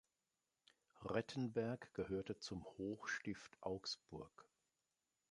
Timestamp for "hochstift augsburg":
2.79-4.47